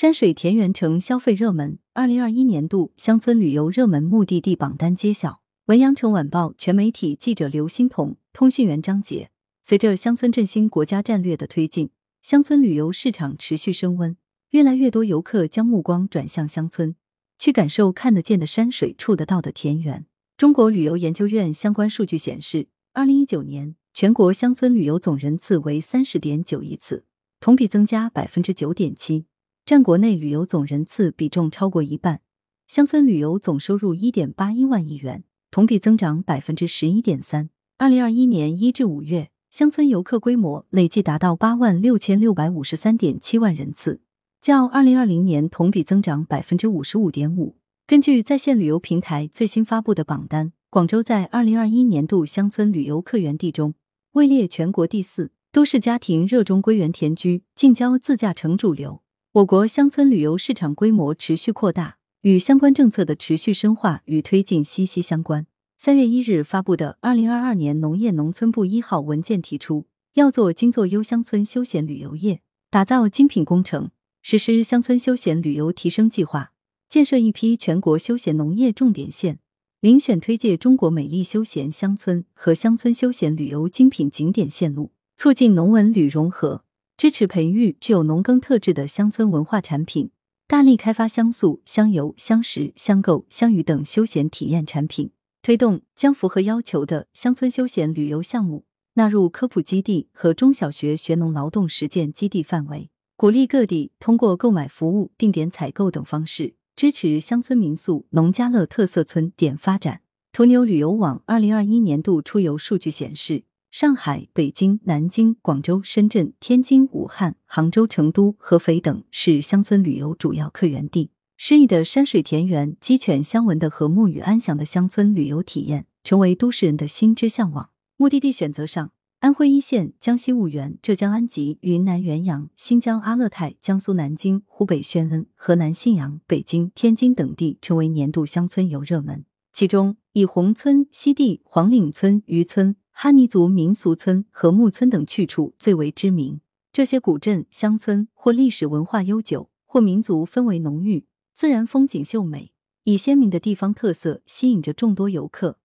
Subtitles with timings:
[0.00, 5.42] 山水田园成消费热门，二零二一年度乡村旅游热门目的地榜单揭晓。
[5.66, 9.30] 文阳城晚报全媒体记者刘欣彤，通讯员张杰。
[9.62, 11.90] 随着乡村振兴国家战略的推进，
[12.22, 14.16] 乡村旅游市场持续升温，
[14.52, 16.96] 越来越多游客将目光转向乡村，
[17.38, 20.06] 去感受看得见的山水、触得到的田园。
[20.38, 27.04] 中国旅游研究院相关数据显示，二零一九年全国乡村旅游总人次为三十点九亿次，
[27.38, 29.26] 同比增加百分之九点七，
[29.70, 32.22] 占国内旅游总人次比重超过一半。
[32.66, 35.22] 乡村旅游总收入一点八一万亿元。
[35.52, 37.50] 同比增长百分之十一点三。
[37.78, 44.00] 二零二一年一至五月，乡村游客规模累计达到八万六千六百五十三点七万人次，
[44.40, 47.54] 较二零二零年同比增长百分之五十五点五。
[47.86, 53.74] 根据在线旅游平台最新发布的榜单，广州在二零二一年度乡村旅游客源地中
[54.14, 59.02] 位列全国第四，都市家庭热衷归园田居，近郊自驾成主流。
[59.32, 61.98] 我国乡村旅游市场规模持续扩大。
[62.22, 65.46] 与相关政策的持续深化与推进息息相关。
[65.78, 72.40] 三月一日发布的《二零二二年农业农村部一号文件》提出，要做精做优乡村休闲旅游业，
[72.70, 76.52] 打造精品工程，实施乡村休闲旅游提升计划，
[76.88, 79.38] 建设一批全国休闲农业重点县，
[79.82, 86.64] 遴选推介中国美丽休闲乡村和乡村休闲旅游精品景点线路，促进农文旅融合，
[87.00, 90.10] 支持培育具有农耕特质的乡村文化产品。
[90.46, 110.02] 大力开发香塑、香游、香食、香购、香鱼等休闲体验产品，推动将符合要求的乡村休闲旅游项目纳入科普基地和中小学学农劳动实践基地范围，鼓励各地通过购买服务、定点采购等方式，支持乡村民宿、农家乐特色村点发展。
[110.32, 113.44] 途牛旅游网二零二一年度出游数据显示。
[113.70, 121.10] 上海、北京、南京、广州、深圳、天津、武汉、杭州、成都、合肥等是乡村旅游主要客源地。
[121.36, 127.70] 诗意的山水田园、鸡犬相闻的和睦与安详的乡村旅游体验，成为都市人的心之向往。
[127.96, 128.90] 目的地选择上，
[129.20, 139.24] 安徽一线、江西婺源、浙江安吉、云南元阳、新疆阿勒泰、江苏南京、湖北宣恩、河南信阳、北京、天津等地成为年度乡村游热门。
[139.52, 142.74] 其中，以宏村、西递、黄岭村、渔村。
[143.02, 146.42] 哈尼族民俗村和木村等去处最为知名。
[146.70, 152.52] 这些古镇乡村或历史文化悠久，或民族氛围浓郁，自然风景秀美，
[152.84, 155.56] 以鲜明的地方特色吸引着众多游客。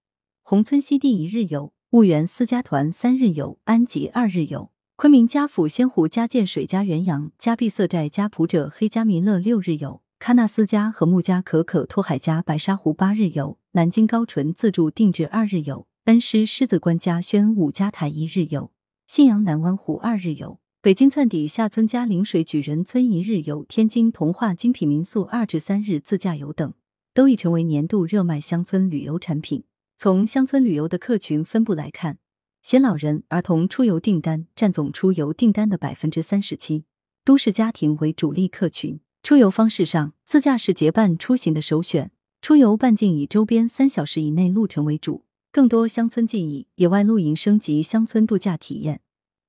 [0.44, 15.86] 宏村西地一日游，婺源私家团三日游，安吉二日游，昆明嘉府仙湖嘉建水嘉元阳嘉碧色寨嘉普者黑嘉弥勒六日游，喀纳斯嘉和木嘉可可托海嘉白沙湖八日游，南京高淳自助定制二日游。
[16.06, 18.70] 恩施狮子关嘉轩五家台一日游，
[19.08, 26.72] 信阳南湾湖二日游，北京窜底下村嘉陵水举人村一日游，天津童话精品民宿二至三日自驾游等，
[27.16, 29.64] 都已成为年度热卖乡村旅游产品。
[29.98, 32.20] 从乡村旅游的客群分布来看，
[32.62, 36.86] 携老人、儿童出游订单占总出游订单的百分之三十七，
[37.24, 39.00] 都市家庭为主力客群。
[39.24, 42.12] 出游方式上，自驾是结伴出行的首选，
[42.44, 45.24] 出游半径以周边三小时以内路程为主。
[45.56, 49.00] 更多乡村记忆、野外露营升级乡村度假体验。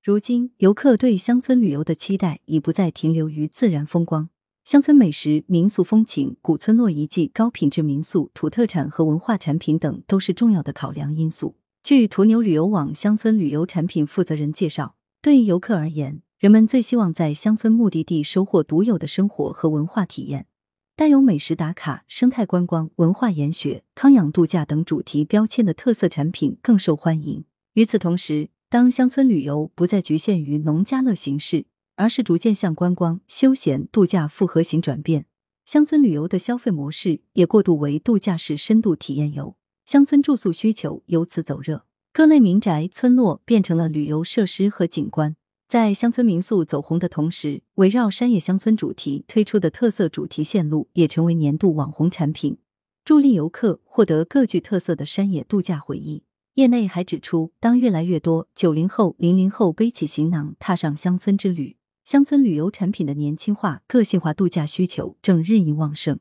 [0.05, 4.29] 如今，游客对乡村旅游的期待已不再停留于自然风光，
[4.65, 11.57] 乡村美食、民俗风情、古村落遗迹、高品质民宿、土特产和文化产品等都是重要的考量因素。
[11.83, 20.47] 据途牛旅游网乡村旅游产品负责人介绍，对于游客而言，人们最希望在乡村目的地收获独有的生活和文化体验。
[20.97, 27.45] 带有美食打卡、生态观光、文化研学、康养度假等主题标签的特色产品更受欢迎。
[27.75, 35.27] 与此同时，当乡村旅游不再局限于农家乐形式，而是逐渐向观光、休闲、度假复合型转变，
[35.67, 45.37] 乡村旅游的消费模式也过渡为度假式深度体验游，乡村住宿需求由此走热，各类民宅、村落变成了旅游设施和景观。
[45.69, 52.59] 在乡村民宿走红的同时，围绕山野乡村主题推出的特色主题线路也成为年度网红产品，
[53.05, 56.23] 助力游客获得各具特色的山野度假回忆。
[56.55, 66.21] 业内还指出，当越来越多九零后、零零后背起行囊踏上乡村之旅，乡村旅游产品的年轻化、个性化度假需求正日益旺盛，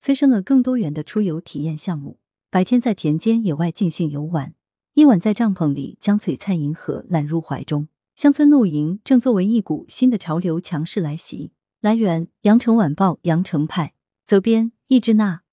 [0.00, 2.18] 催生了更多元的出游体验项目。
[2.50, 4.54] 白天在田间野外尽兴游玩，
[4.94, 7.88] 夜晚在帐篷里将璀璨银河揽入怀中。
[8.18, 11.52] 乡村露营正作为一股新的潮流强势来袭。
[11.80, 13.94] 来源：羊城晚报羊城派，
[14.26, 15.42] 责编：易之娜。